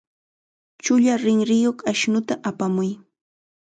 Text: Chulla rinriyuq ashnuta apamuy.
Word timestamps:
Chulla 0.83 1.13
rinriyuq 1.23 1.79
ashnuta 1.91 2.33
apamuy. 2.49 2.91